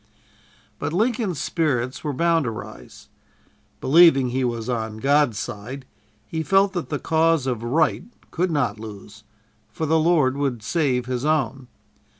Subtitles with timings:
[0.79, 3.07] But Lincoln's spirits were bound to rise.
[3.79, 5.85] Believing he was "on God's side,"
[6.25, 9.23] he felt that the cause of Right could not lose,
[9.69, 11.67] for the Lord would save His own.